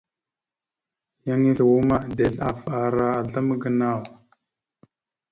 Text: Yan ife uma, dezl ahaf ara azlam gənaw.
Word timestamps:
Yan 1.25 1.41
ife 1.51 1.63
uma, 1.79 1.97
dezl 2.15 2.39
ahaf 2.47 2.61
ara 2.81 3.07
azlam 3.19 3.47
gənaw. 3.61 4.01